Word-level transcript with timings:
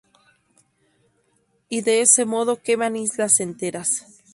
I 1.69 1.81
de 1.83 2.01
este 2.01 2.25
modo 2.25 2.55
queman 2.59 2.95
islas 2.95 3.39
enteras". 3.39 4.07